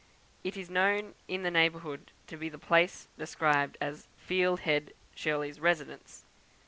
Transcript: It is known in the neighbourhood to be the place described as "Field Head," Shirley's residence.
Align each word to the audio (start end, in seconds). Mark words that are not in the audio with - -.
It 0.43 0.57
is 0.57 0.67
known 0.67 1.13
in 1.27 1.43
the 1.43 1.51
neighbourhood 1.51 2.09
to 2.25 2.35
be 2.35 2.49
the 2.49 2.57
place 2.57 3.07
described 3.19 3.77
as 3.79 4.07
"Field 4.17 4.61
Head," 4.61 4.93
Shirley's 5.13 5.59
residence. 5.59 6.25